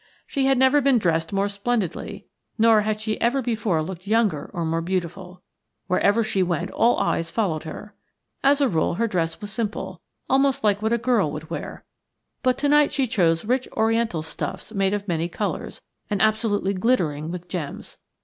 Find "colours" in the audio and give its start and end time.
15.29-15.83